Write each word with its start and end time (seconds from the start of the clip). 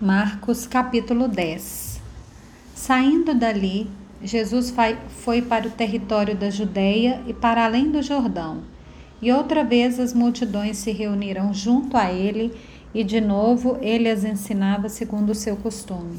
Marcos 0.00 0.66
capítulo 0.66 1.28
10 1.28 2.00
Saindo 2.74 3.32
dali, 3.32 3.88
Jesus 4.20 4.74
foi 5.08 5.40
para 5.40 5.68
o 5.68 5.70
território 5.70 6.34
da 6.34 6.50
Judéia 6.50 7.22
e 7.28 7.32
para 7.32 7.64
além 7.64 7.92
do 7.92 8.02
Jordão. 8.02 8.64
E 9.22 9.30
outra 9.30 9.62
vez 9.62 10.00
as 10.00 10.12
multidões 10.12 10.78
se 10.78 10.90
reuniram 10.90 11.54
junto 11.54 11.96
a 11.96 12.12
ele, 12.12 12.52
e 12.92 13.04
de 13.04 13.20
novo 13.20 13.78
ele 13.80 14.08
as 14.10 14.24
ensinava 14.24 14.88
segundo 14.88 15.30
o 15.30 15.34
seu 15.34 15.54
costume. 15.56 16.18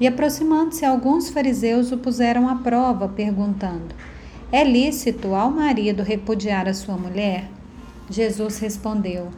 E 0.00 0.06
aproximando-se 0.06 0.86
alguns 0.86 1.28
fariseus 1.28 1.92
o 1.92 1.98
puseram 1.98 2.48
à 2.48 2.56
prova, 2.56 3.06
perguntando: 3.06 3.94
É 4.50 4.64
lícito 4.64 5.34
ao 5.34 5.50
marido 5.50 6.02
repudiar 6.02 6.66
a 6.66 6.72
sua 6.72 6.96
mulher? 6.96 7.50
Jesus 8.08 8.58
respondeu: 8.58 9.28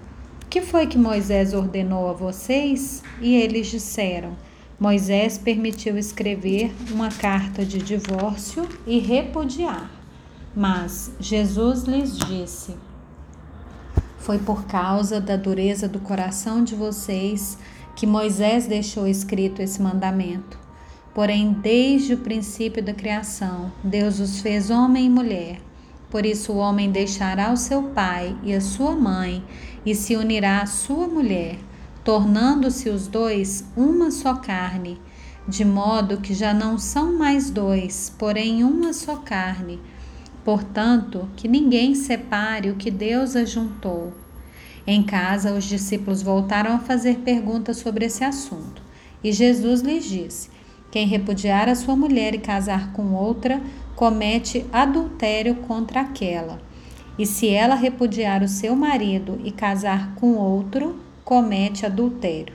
que 0.52 0.60
foi 0.60 0.86
que 0.86 0.98
Moisés 0.98 1.54
ordenou 1.54 2.10
a 2.10 2.12
vocês? 2.12 3.02
E 3.22 3.34
eles 3.36 3.68
disseram: 3.68 4.36
Moisés 4.78 5.38
permitiu 5.38 5.96
escrever 5.96 6.70
uma 6.90 7.08
carta 7.08 7.64
de 7.64 7.78
divórcio 7.78 8.68
e 8.86 8.98
repudiar. 8.98 9.90
Mas 10.54 11.10
Jesus 11.18 11.84
lhes 11.84 12.18
disse: 12.18 12.74
Foi 14.18 14.36
por 14.36 14.66
causa 14.66 15.22
da 15.22 15.36
dureza 15.36 15.88
do 15.88 16.00
coração 16.00 16.62
de 16.62 16.74
vocês 16.74 17.56
que 17.96 18.06
Moisés 18.06 18.66
deixou 18.66 19.08
escrito 19.08 19.62
esse 19.62 19.80
mandamento. 19.80 20.58
Porém, 21.14 21.54
desde 21.62 22.12
o 22.12 22.18
princípio 22.18 22.84
da 22.84 22.92
criação, 22.92 23.72
Deus 23.82 24.20
os 24.20 24.42
fez 24.42 24.68
homem 24.68 25.06
e 25.06 25.10
mulher. 25.10 25.71
Por 26.12 26.26
isso, 26.26 26.52
o 26.52 26.58
homem 26.58 26.90
deixará 26.90 27.50
o 27.50 27.56
seu 27.56 27.84
pai 27.84 28.36
e 28.42 28.52
a 28.52 28.60
sua 28.60 28.94
mãe 28.94 29.42
e 29.84 29.94
se 29.94 30.14
unirá 30.14 30.60
à 30.60 30.66
sua 30.66 31.08
mulher, 31.08 31.56
tornando-se 32.04 32.90
os 32.90 33.06
dois 33.06 33.64
uma 33.74 34.10
só 34.10 34.34
carne, 34.34 35.00
de 35.48 35.64
modo 35.64 36.18
que 36.18 36.34
já 36.34 36.52
não 36.52 36.76
são 36.76 37.16
mais 37.16 37.48
dois, 37.48 38.14
porém 38.18 38.62
uma 38.62 38.92
só 38.92 39.16
carne. 39.16 39.80
Portanto, 40.44 41.30
que 41.34 41.48
ninguém 41.48 41.94
separe 41.94 42.68
o 42.68 42.76
que 42.76 42.90
Deus 42.90 43.34
ajuntou. 43.34 44.12
Em 44.86 45.02
casa, 45.02 45.54
os 45.54 45.64
discípulos 45.64 46.20
voltaram 46.20 46.74
a 46.74 46.78
fazer 46.78 47.20
perguntas 47.20 47.78
sobre 47.78 48.04
esse 48.04 48.22
assunto. 48.22 48.82
E 49.24 49.32
Jesus 49.32 49.80
lhes 49.80 50.04
disse: 50.04 50.50
Quem 50.90 51.06
repudiar 51.06 51.70
a 51.70 51.74
sua 51.74 51.96
mulher 51.96 52.34
e 52.34 52.38
casar 52.38 52.92
com 52.92 53.14
outra, 53.14 53.62
comete 53.94 54.66
adultério 54.72 55.56
contra 55.56 56.00
aquela. 56.00 56.60
E 57.18 57.26
se 57.26 57.48
ela 57.48 57.74
repudiar 57.74 58.42
o 58.42 58.48
seu 58.48 58.74
marido 58.74 59.40
e 59.44 59.50
casar 59.50 60.14
com 60.14 60.34
outro, 60.34 60.96
comete 61.24 61.84
adultério. 61.84 62.54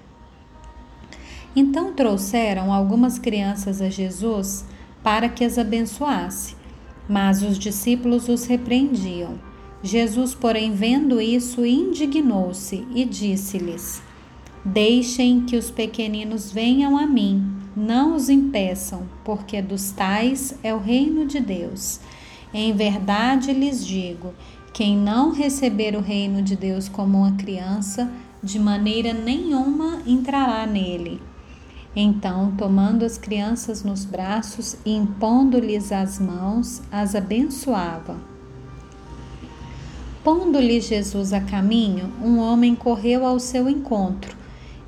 Então 1.55 1.94
trouxeram 1.94 2.71
algumas 2.71 3.17
crianças 3.17 3.81
a 3.81 3.89
Jesus 3.89 4.66
para 5.03 5.29
que 5.29 5.44
as 5.44 5.57
abençoasse, 5.57 6.55
mas 7.07 7.41
os 7.41 7.57
discípulos 7.57 8.27
os 8.27 8.45
repreendiam. 8.45 9.39
Jesus, 9.81 10.33
porém, 10.33 10.73
vendo 10.73 11.22
isso, 11.22 11.66
indignou-se 11.66 12.85
e 12.94 13.05
disse-lhes: 13.05 14.01
Deixem 14.66 15.41
que 15.41 15.55
os 15.55 15.72
pequeninos 15.72 16.51
venham 16.51 16.97
a 16.97 17.05
mim 17.05 17.56
não 17.78 18.16
os 18.16 18.28
impeçam, 18.28 19.03
porque 19.23 19.61
dos 19.61 19.92
tais 19.92 20.56
é 20.64 20.73
o 20.73 20.80
reino 20.80 21.28
de 21.28 21.39
Deus. 21.39 22.00
Em 22.52 22.73
verdade 22.73 23.53
lhes 23.53 23.86
digo: 23.86 24.34
quem 24.73 24.97
não 24.97 25.31
receber 25.31 25.95
o 25.95 26.02
reino 26.02 26.42
de 26.42 26.56
Deus 26.56 26.89
como 26.89 27.19
uma 27.19 27.34
criança, 27.34 28.11
de 28.42 28.58
maneira 28.58 29.14
nenhuma 29.14 30.02
entrará 30.08 30.66
nele. 30.66 31.22
Então, 31.95 32.53
tomando 32.58 33.06
as 33.06 33.17
crianças 33.17 33.84
nos 33.84 34.06
braços 34.06 34.78
e 34.86 34.95
impondo-lhes 34.95 35.91
as 35.91 36.19
mãos, 36.19 36.81
as 36.91 37.16
abençoava. 37.16 38.17
Pondo-lhe 40.24 40.81
Jesus 40.81 41.31
a 41.31 41.41
caminho, 41.41 42.12
um 42.24 42.38
homem 42.40 42.75
correu 42.75 43.25
ao 43.25 43.40
seu 43.40 43.69
encontro 43.69 44.37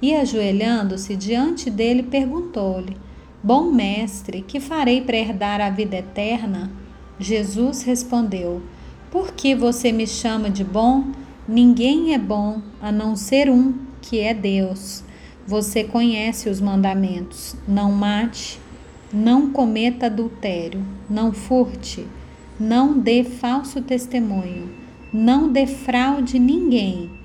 e, 0.02 0.16
ajoelhando-se 0.16 1.16
diante 1.16 1.70
dele, 1.70 2.04
perguntou-lhe: 2.04 2.96
Bom 3.44 3.72
mestre, 3.72 4.42
que 4.42 4.60
farei 4.60 5.02
para 5.02 5.18
herdar 5.18 5.62
a 5.62 5.70
vida 5.70 5.98
eterna? 5.98 6.72
Jesus 7.20 7.84
respondeu: 7.84 8.62
Por 9.12 9.34
que 9.34 9.56
você 9.56 9.92
me 9.92 10.08
chama 10.08 10.50
de 10.50 10.64
bom? 10.64 11.06
Ninguém 11.48 12.14
é 12.14 12.18
bom 12.18 12.62
a 12.82 12.92
não 12.92 13.16
ser 13.16 13.50
um, 13.50 13.74
que 14.02 14.20
é 14.20 14.34
Deus. 14.34 15.04
Você 15.46 15.84
conhece 15.84 16.50
os 16.50 16.62
mandamentos: 16.62 17.56
não 17.68 17.92
mate, 17.92 18.60
não 19.12 19.52
cometa 19.52 20.06
adultério, 20.06 20.86
não 21.10 21.34
furte, 21.34 22.06
não 22.60 22.98
dê 22.98 23.24
falso 23.24 23.81
testemunho, 23.81 24.70
não 25.12 25.52
defraude 25.52 26.38
ninguém 26.38 27.19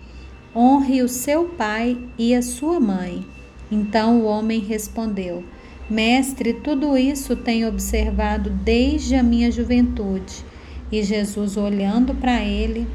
honre 0.54 1.02
o 1.02 1.08
seu 1.08 1.46
pai 1.46 1.98
e 2.16 2.34
a 2.34 2.42
sua 2.42 2.78
mãe. 2.78 3.26
Então 3.70 4.20
o 4.20 4.24
homem 4.24 4.60
respondeu: 4.60 5.42
Mestre, 5.88 6.54
tudo 6.54 6.96
isso 6.96 7.34
tenho 7.34 7.68
observado 7.68 8.50
desde 8.50 9.14
a 9.14 9.22
minha 9.22 9.50
juventude. 9.50 10.44
E 10.92 11.02
Jesus, 11.02 11.56
olhando 11.56 12.14
para 12.14 12.42
ele, 12.42 12.86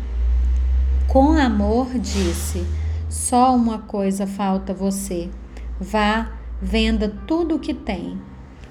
com 1.07 1.33
amor, 1.33 1.89
disse: 1.99 2.65
Só 3.09 3.55
uma 3.55 3.79
coisa 3.79 4.25
falta 4.25 4.73
você. 4.73 5.29
Vá, 5.79 6.31
venda 6.61 7.13
tudo 7.27 7.55
o 7.55 7.59
que 7.59 7.73
tem. 7.73 8.17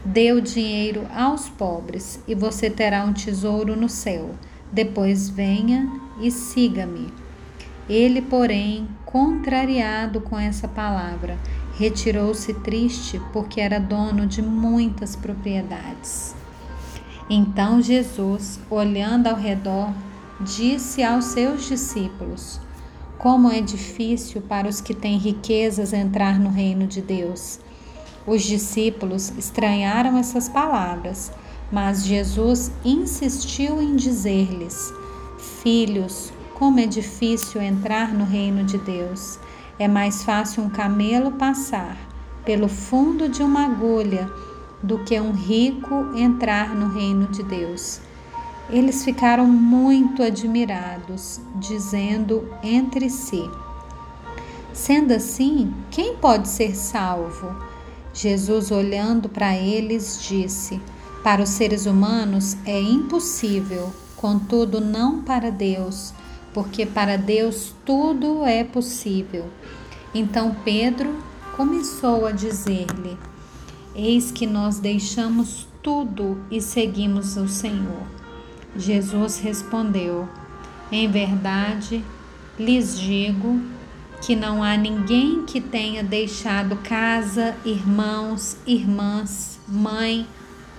Dê 0.05 0.33
o 0.33 0.41
dinheiro 0.41 1.07
aos 1.15 1.49
pobres 1.49 2.23
e 2.27 2.35
você 2.35 2.71
terá 2.71 3.05
um 3.05 3.13
tesouro 3.13 3.77
no 3.77 3.89
céu. 3.89 4.31
Depois 4.73 5.29
venha 5.29 5.91
e 6.21 6.31
siga-me. 6.31 7.28
Ele, 7.89 8.21
porém, 8.21 8.87
contrariado 9.07 10.21
com 10.21 10.39
essa 10.39 10.69
palavra, 10.69 11.39
retirou-se 11.79 12.53
triste 12.55 13.21
porque 13.33 13.61
era 13.61 13.79
dono 13.79 14.27
de 14.27 14.43
muitas 14.43 15.17
propriedades. 15.17 16.35
Então 17.31 17.81
Jesus, 17.81 18.59
olhando 18.71 19.27
ao 19.27 19.37
redor, 19.37 19.93
disse 20.41 21.03
aos 21.03 21.27
seus 21.27 21.67
discípulos: 21.67 22.61
Como 23.19 23.51
é 23.51 23.61
difícil 23.61 24.43
para 24.43 24.69
os 24.69 24.81
que 24.81 24.95
têm 24.95 25.19
riquezas 25.19 25.93
entrar 25.93 26.39
no 26.39 26.51
reino 26.51 26.87
de 26.87 27.01
Deus. 27.01 27.61
Os 28.27 28.43
discípulos 28.43 29.33
estranharam 29.39 30.19
essas 30.19 30.49
palavras, 30.49 31.33
mas 31.73 32.05
Jesus 32.05 32.71
insistiu 32.85 33.81
em 33.81 33.97
dizer-lhes: 33.97 34.93
Filhos, 35.63 36.33
como 36.59 36.81
é 36.81 36.87
difícil 36.87 37.63
entrar 37.63 38.13
no 38.13 38.25
reino 38.25 38.65
de 38.65 38.79
Deus. 38.79 39.39
É 39.79 39.87
mais 39.87 40.25
fácil 40.25 40.65
um 40.65 40.69
camelo 40.69 41.31
passar 41.33 41.97
pelo 42.45 42.69
fundo 42.69 43.29
de 43.29 43.43
uma 43.43 43.65
agulha 43.65 44.29
do 44.83 44.99
que 45.05 45.19
um 45.21 45.31
rico 45.31 45.95
entrar 46.17 46.75
no 46.75 46.89
reino 46.89 47.29
de 47.29 47.45
Deus. 47.45 48.01
Eles 48.69 49.05
ficaram 49.05 49.47
muito 49.47 50.23
admirados, 50.23 51.41
dizendo 51.55 52.49
entre 52.63 53.09
si: 53.09 53.49
Sendo 54.73 55.13
assim, 55.13 55.73
quem 55.91 56.17
pode 56.17 56.49
ser 56.49 56.75
salvo? 56.75 57.55
Jesus, 58.13 58.73
olhando 58.73 59.29
para 59.29 59.57
eles, 59.57 60.21
disse: 60.21 60.81
Para 61.23 61.43
os 61.43 61.51
seres 61.51 61.87
humanos 61.87 62.57
é 62.67 62.81
impossível, 62.81 63.93
contudo, 64.17 64.81
não 64.81 65.23
para 65.23 65.51
Deus 65.51 66.13
porque 66.59 66.85
para 66.85 67.17
Deus 67.17 67.73
tudo 67.87 68.45
é 68.45 68.65
possível. 68.65 69.47
Então 70.13 70.57
Pedro 70.65 71.15
começou 71.57 72.27
a 72.27 72.33
dizer-lhe: 72.33 73.17
Eis 73.95 74.33
que 74.33 74.45
nós 74.45 74.81
deixamos 74.81 75.69
tudo 75.81 76.43
e 76.51 76.61
seguimos 76.61 77.37
o 77.37 77.47
Senhor. 77.47 78.03
Jesus 78.77 79.39
respondeu: 79.39 80.29
Em 80.91 81.09
verdade, 81.09 82.05
lhes 82.59 82.99
digo 82.99 83.63
que 84.21 84.35
não 84.35 84.61
há 84.61 84.77
ninguém 84.77 85.45
que 85.45 85.61
tenha 85.61 86.03
deixado 86.03 86.75
casa, 86.79 87.57
irmãos, 87.65 88.57
irmãs, 88.67 89.61
mãe, 89.69 90.27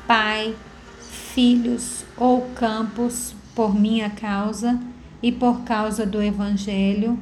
pai, 0.06 0.54
filhos 1.00 2.04
ou 2.18 2.50
campos 2.54 3.34
por 3.56 3.74
minha 3.74 4.10
causa 4.10 4.78
e 5.22 5.32
por 5.32 5.62
causa 5.62 6.06
do 6.06 6.22
Evangelho, 6.22 7.20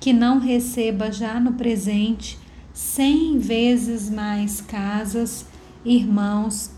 que 0.00 0.12
não 0.12 0.38
receba 0.38 1.10
já 1.10 1.38
no 1.38 1.52
presente 1.52 2.38
cem 2.72 3.38
vezes 3.38 4.10
mais 4.10 4.60
casas, 4.60 5.46
irmãos, 5.84 6.70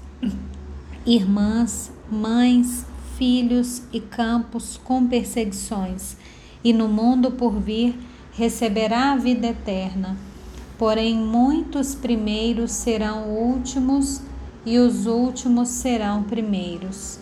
irmãs, 1.06 1.90
mães, 2.10 2.84
filhos 3.16 3.82
e 3.92 4.00
campos 4.00 4.78
com 4.82 5.06
perseguições, 5.06 6.16
e 6.62 6.72
no 6.72 6.88
mundo 6.88 7.30
por 7.30 7.60
vir 7.60 7.96
receberá 8.32 9.12
a 9.12 9.16
vida 9.16 9.46
eterna. 9.46 10.16
porém 10.76 11.16
muitos 11.16 11.94
primeiros 11.94 12.72
serão 12.72 13.28
últimos 13.28 14.20
e 14.66 14.78
os 14.78 15.06
últimos 15.06 15.68
serão 15.68 16.24
primeiros. 16.24 17.18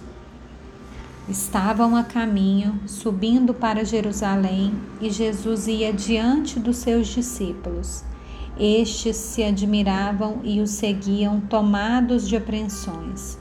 Estavam 1.29 1.95
a 1.95 2.03
caminho, 2.03 2.81
subindo 2.85 3.55
para 3.55 3.85
Jerusalém, 3.85 4.75
e 5.01 5.09
Jesus 5.09 5.69
ia 5.69 5.93
diante 5.93 6.59
dos 6.59 6.79
seus 6.79 7.07
discípulos. 7.07 8.03
Estes 8.59 9.17
se 9.17 9.43
admiravam 9.45 10.41
e 10.43 10.61
o 10.61 10.67
seguiam, 10.67 11.41
tomados 11.41 12.29
de 12.29 12.37
apreensões. 12.37 13.39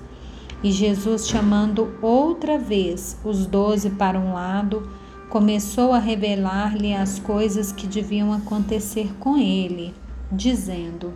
E 0.64 0.72
Jesus, 0.72 1.28
chamando 1.28 1.92
outra 2.04 2.58
vez 2.58 3.18
os 3.26 3.48
doze 3.48 3.90
para 3.90 4.20
um 4.20 4.34
lado, 4.34 4.88
começou 5.28 5.92
a 5.92 5.98
revelar-lhe 5.98 6.94
as 6.94 7.18
coisas 7.18 7.72
que 7.72 7.88
deviam 7.88 8.32
acontecer 8.32 9.12
com 9.20 9.38
ele, 9.38 9.92
dizendo: 10.32 11.14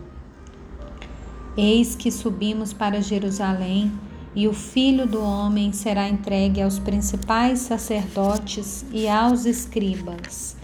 Eis 1.56 1.94
que 1.94 2.10
subimos 2.10 2.72
para 2.72 3.00
Jerusalém, 3.00 3.92
e 4.36 4.46
o 4.46 4.52
filho 4.52 5.06
do 5.06 5.22
homem 5.22 5.72
será 5.72 6.06
entregue 6.06 6.60
aos 6.60 6.78
principais 6.78 7.60
sacerdotes 7.60 8.84
e 8.92 9.08
aos 9.08 9.46
escribas. 9.46 10.54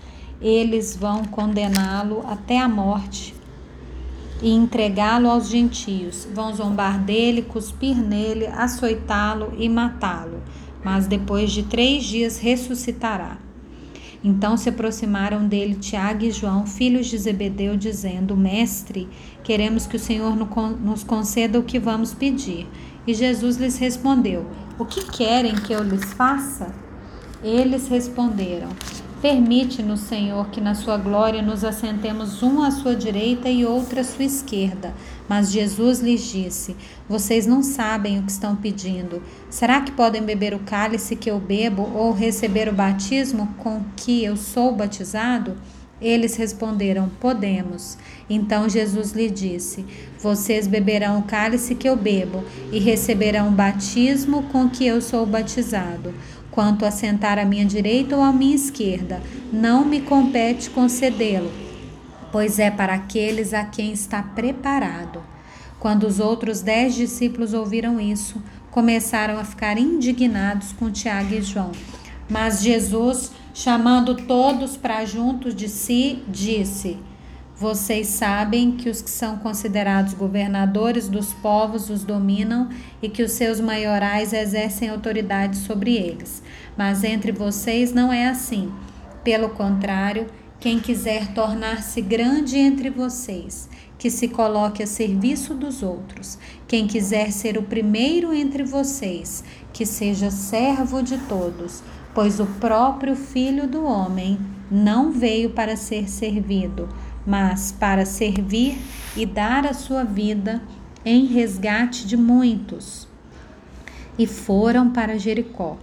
Eles 0.42 0.94
vão 0.94 1.24
condená-lo 1.24 2.22
até 2.28 2.58
a 2.58 2.68
morte 2.68 3.34
e 4.42 4.50
entregá-lo 4.50 5.30
aos 5.30 5.48
gentios. 5.48 6.28
Vão 6.34 6.54
zombar 6.54 7.02
dele, 7.02 7.40
cuspir 7.40 7.96
nele, 7.96 8.46
açoitá-lo 8.46 9.54
e 9.56 9.70
matá-lo. 9.70 10.42
Mas 10.84 11.06
depois 11.06 11.50
de 11.50 11.62
três 11.62 12.04
dias 12.04 12.38
ressuscitará. 12.38 13.38
Então 14.24 14.56
se 14.56 14.68
aproximaram 14.68 15.46
dele 15.46 15.74
Tiago 15.74 16.24
e 16.24 16.30
João, 16.30 16.66
filhos 16.66 17.06
de 17.06 17.18
Zebedeu, 17.18 17.76
dizendo: 17.76 18.36
Mestre, 18.36 19.08
queremos 19.42 19.86
que 19.86 19.96
o 19.96 20.00
Senhor 20.00 20.36
nos 20.36 21.02
conceda 21.02 21.58
o 21.58 21.64
que 21.64 21.78
vamos 21.78 22.14
pedir. 22.14 22.68
E 23.06 23.14
Jesus 23.14 23.56
lhes 23.56 23.78
respondeu: 23.78 24.46
O 24.78 24.84
que 24.84 25.04
querem 25.10 25.54
que 25.54 25.72
eu 25.72 25.82
lhes 25.82 26.12
faça? 26.12 26.72
Eles 27.42 27.88
responderam: 27.88 28.68
Permite-nos, 29.22 30.00
Senhor, 30.00 30.48
que 30.48 30.60
na 30.60 30.74
sua 30.74 30.96
glória 30.96 31.40
nos 31.40 31.62
assentemos 31.62 32.42
um 32.42 32.60
à 32.60 32.72
sua 32.72 32.96
direita 32.96 33.48
e 33.48 33.64
outro 33.64 34.00
à 34.00 34.02
sua 34.02 34.24
esquerda. 34.24 34.92
Mas 35.28 35.52
Jesus 35.52 36.00
lhes 36.00 36.22
disse: 36.24 36.74
Vocês 37.08 37.46
não 37.46 37.62
sabem 37.62 38.18
o 38.18 38.24
que 38.24 38.32
estão 38.32 38.56
pedindo. 38.56 39.22
Será 39.48 39.80
que 39.80 39.92
podem 39.92 40.22
beber 40.22 40.54
o 40.54 40.58
cálice 40.58 41.14
que 41.14 41.30
eu 41.30 41.38
bebo 41.38 41.82
ou 41.94 42.12
receber 42.12 42.68
o 42.68 42.72
batismo 42.72 43.46
com 43.58 43.82
que 43.94 44.24
eu 44.24 44.36
sou 44.36 44.74
batizado? 44.74 45.56
Eles 46.00 46.34
responderam: 46.34 47.08
Podemos. 47.20 47.96
Então 48.28 48.68
Jesus 48.68 49.12
lhe 49.12 49.30
disse: 49.30 49.86
Vocês 50.18 50.66
beberão 50.66 51.20
o 51.20 51.22
cálice 51.22 51.76
que 51.76 51.88
eu 51.88 51.94
bebo 51.94 52.42
e 52.72 52.80
receberão 52.80 53.50
o 53.50 53.52
batismo 53.52 54.42
com 54.50 54.68
que 54.68 54.84
eu 54.84 55.00
sou 55.00 55.24
batizado. 55.24 56.12
Quanto 56.52 56.84
a 56.84 56.90
sentar 56.90 57.38
à 57.38 57.46
minha 57.46 57.64
direita 57.64 58.14
ou 58.14 58.22
à 58.22 58.30
minha 58.30 58.54
esquerda, 58.54 59.22
não 59.50 59.86
me 59.86 60.02
compete 60.02 60.68
concedê-lo, 60.68 61.50
pois 62.30 62.58
é 62.58 62.70
para 62.70 62.92
aqueles 62.92 63.54
a 63.54 63.64
quem 63.64 63.90
está 63.90 64.22
preparado. 64.22 65.24
Quando 65.80 66.06
os 66.06 66.20
outros 66.20 66.60
dez 66.60 66.94
discípulos 66.94 67.54
ouviram 67.54 67.98
isso, 67.98 68.40
começaram 68.70 69.38
a 69.38 69.44
ficar 69.44 69.78
indignados 69.78 70.72
com 70.72 70.90
Tiago 70.90 71.32
e 71.32 71.40
João. 71.40 71.72
Mas 72.28 72.62
Jesus, 72.62 73.32
chamando 73.54 74.14
todos 74.14 74.76
para 74.76 75.06
junto 75.06 75.54
de 75.54 75.70
si, 75.70 76.22
disse: 76.28 76.98
vocês 77.62 78.08
sabem 78.08 78.72
que 78.72 78.90
os 78.90 79.00
que 79.00 79.08
são 79.08 79.38
considerados 79.38 80.14
governadores 80.14 81.06
dos 81.06 81.32
povos 81.32 81.88
os 81.90 82.02
dominam 82.02 82.68
e 83.00 83.08
que 83.08 83.22
os 83.22 83.30
seus 83.30 83.60
maiorais 83.60 84.32
exercem 84.32 84.88
autoridade 84.88 85.56
sobre 85.58 85.94
eles. 85.94 86.42
Mas 86.76 87.04
entre 87.04 87.30
vocês 87.30 87.92
não 87.92 88.12
é 88.12 88.26
assim. 88.26 88.72
Pelo 89.22 89.50
contrário, 89.50 90.26
quem 90.58 90.80
quiser 90.80 91.32
tornar-se 91.34 92.00
grande 92.00 92.58
entre 92.58 92.90
vocês, 92.90 93.68
que 93.96 94.10
se 94.10 94.26
coloque 94.26 94.82
a 94.82 94.86
serviço 94.86 95.54
dos 95.54 95.84
outros. 95.84 96.40
Quem 96.66 96.88
quiser 96.88 97.30
ser 97.30 97.56
o 97.56 97.62
primeiro 97.62 98.34
entre 98.34 98.64
vocês, 98.64 99.44
que 99.72 99.86
seja 99.86 100.32
servo 100.32 101.00
de 101.00 101.16
todos, 101.28 101.80
pois 102.12 102.40
o 102.40 102.46
próprio 102.58 103.14
Filho 103.14 103.68
do 103.68 103.84
Homem 103.84 104.36
não 104.68 105.12
veio 105.12 105.50
para 105.50 105.76
ser 105.76 106.08
servido 106.08 106.88
mas 107.26 107.72
para 107.72 108.04
servir 108.04 108.78
e 109.16 109.24
dar 109.24 109.66
a 109.66 109.74
sua 109.74 110.04
vida 110.04 110.62
em 111.04 111.26
resgate 111.26 112.06
de 112.06 112.16
muitos. 112.16 113.08
E 114.18 114.26
foram 114.26 114.90
para 114.90 115.18
Jericó. 115.18 115.78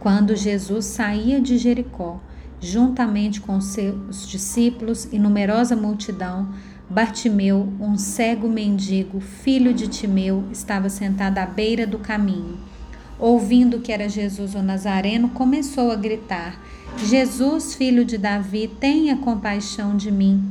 Quando 0.00 0.34
Jesus 0.34 0.86
saía 0.86 1.40
de 1.40 1.58
Jericó, 1.58 2.20
juntamente 2.60 3.40
com 3.40 3.60
seus 3.60 4.26
discípulos 4.26 5.08
e 5.12 5.18
numerosa 5.18 5.76
multidão, 5.76 6.48
Bartimeu, 6.88 7.72
um 7.80 7.96
cego 7.96 8.48
mendigo, 8.48 9.18
filho 9.18 9.72
de 9.72 9.88
Timeu, 9.88 10.44
estava 10.52 10.90
sentado 10.90 11.38
à 11.38 11.46
beira 11.46 11.86
do 11.86 11.98
caminho. 11.98 12.58
Ouvindo 13.18 13.80
que 13.80 13.90
era 13.90 14.08
Jesus 14.08 14.54
o 14.54 14.62
Nazareno, 14.62 15.30
começou 15.30 15.90
a 15.90 15.96
gritar: 15.96 16.60
Jesus, 16.98 17.74
filho 17.74 18.04
de 18.04 18.16
Davi, 18.16 18.68
tenha 18.80 19.16
compaixão 19.16 19.96
de 19.96 20.10
mim. 20.10 20.42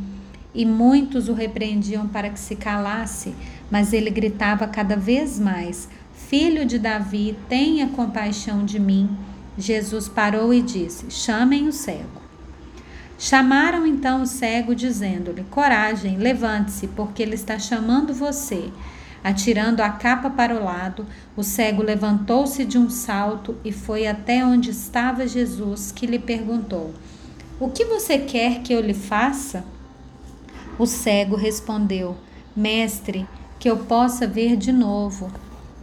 E 0.53 0.65
muitos 0.65 1.29
o 1.29 1.33
repreendiam 1.33 2.07
para 2.07 2.29
que 2.29 2.39
se 2.39 2.55
calasse, 2.55 3.33
mas 3.69 3.93
ele 3.93 4.09
gritava 4.09 4.67
cada 4.67 4.95
vez 4.95 5.39
mais: 5.39 5.87
Filho 6.13 6.65
de 6.65 6.77
Davi, 6.77 7.37
tenha 7.47 7.87
compaixão 7.87 8.65
de 8.65 8.79
mim. 8.79 9.09
Jesus 9.57 10.07
parou 10.09 10.53
e 10.53 10.61
disse: 10.61 11.09
Chamem 11.09 11.67
o 11.67 11.73
cego. 11.73 12.21
Chamaram 13.17 13.85
então 13.85 14.23
o 14.23 14.25
cego, 14.25 14.73
dizendo-lhe: 14.73 15.43
Coragem, 15.51 16.17
levante-se, 16.17 16.87
porque 16.87 17.21
ele 17.21 17.35
está 17.35 17.59
chamando 17.59 18.13
você. 18.13 18.71
Atirando 19.23 19.81
a 19.81 19.89
capa 19.89 20.31
para 20.31 20.55
o 20.55 20.63
lado, 20.63 21.05
o 21.37 21.43
cego 21.43 21.83
levantou-se 21.83 22.65
de 22.65 22.77
um 22.77 22.89
salto 22.89 23.55
e 23.63 23.71
foi 23.71 24.07
até 24.07 24.43
onde 24.43 24.71
estava 24.71 25.27
Jesus, 25.27 25.91
que 25.91 26.07
lhe 26.07 26.17
perguntou: 26.17 26.93
O 27.59 27.69
que 27.69 27.85
você 27.85 28.17
quer 28.17 28.61
que 28.61 28.73
eu 28.73 28.81
lhe 28.81 28.95
faça? 28.95 29.63
O 30.79 30.87
cego 30.87 31.35
respondeu: 31.35 32.17
Mestre, 32.55 33.27
que 33.59 33.69
eu 33.69 33.77
possa 33.77 34.25
ver 34.25 34.57
de 34.57 34.71
novo. 34.71 35.31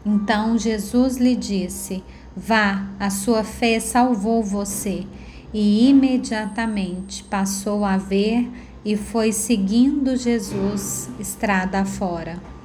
Então 0.04 0.58
Jesus 0.58 1.16
lhe 1.16 1.36
disse: 1.36 2.02
Vá, 2.36 2.88
a 2.98 3.08
sua 3.08 3.44
fé 3.44 3.78
salvou 3.78 4.42
você. 4.42 5.06
E 5.54 5.88
imediatamente 5.88 7.24
passou 7.24 7.84
a 7.84 7.96
ver 7.96 8.50
e 8.84 8.96
foi 8.96 9.32
seguindo 9.32 10.16
Jesus 10.16 11.08
estrada 11.18 11.80
afora. 11.80 12.57